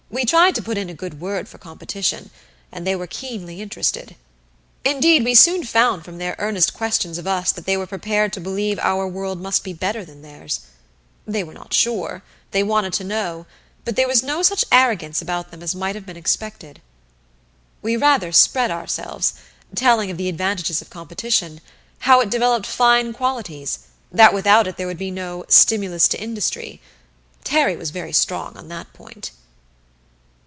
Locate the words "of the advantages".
20.11-20.81